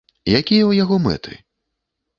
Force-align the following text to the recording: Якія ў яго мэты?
Якія 0.39 0.61
ў 0.67 0.71
яго 0.83 0.95
мэты? 1.07 1.39